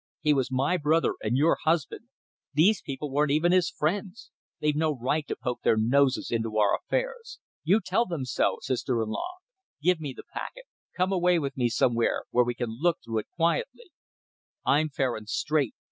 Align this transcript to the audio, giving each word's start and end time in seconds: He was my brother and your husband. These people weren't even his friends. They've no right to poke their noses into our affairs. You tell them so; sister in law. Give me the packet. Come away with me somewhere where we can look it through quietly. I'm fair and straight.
He 0.19 0.33
was 0.33 0.49
my 0.51 0.77
brother 0.77 1.13
and 1.21 1.37
your 1.37 1.59
husband. 1.63 2.07
These 2.55 2.81
people 2.81 3.11
weren't 3.11 3.29
even 3.29 3.51
his 3.51 3.69
friends. 3.69 4.31
They've 4.59 4.75
no 4.75 4.97
right 4.97 5.27
to 5.27 5.35
poke 5.35 5.61
their 5.61 5.77
noses 5.77 6.31
into 6.31 6.57
our 6.57 6.75
affairs. 6.75 7.37
You 7.63 7.81
tell 7.85 8.07
them 8.07 8.25
so; 8.25 8.57
sister 8.61 9.03
in 9.03 9.09
law. 9.09 9.33
Give 9.79 9.99
me 9.99 10.11
the 10.17 10.23
packet. 10.33 10.65
Come 10.97 11.11
away 11.11 11.37
with 11.37 11.55
me 11.55 11.69
somewhere 11.69 12.23
where 12.31 12.43
we 12.43 12.55
can 12.55 12.69
look 12.79 12.97
it 12.99 13.05
through 13.05 13.21
quietly. 13.35 13.91
I'm 14.65 14.89
fair 14.89 15.15
and 15.15 15.29
straight. 15.29 15.75